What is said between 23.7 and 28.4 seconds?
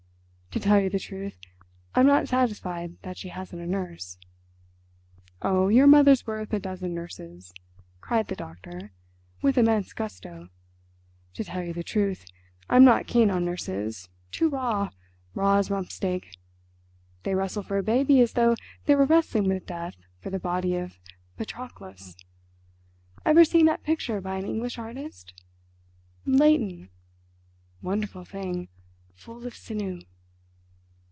picture by an English artist. Leighton? Wonderful